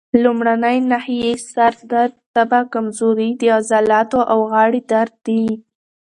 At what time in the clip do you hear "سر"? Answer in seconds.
1.51-1.73